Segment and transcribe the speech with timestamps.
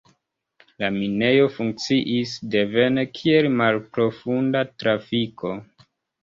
[0.83, 5.55] La minejo funkciis devene kiel malprofunda trafiko.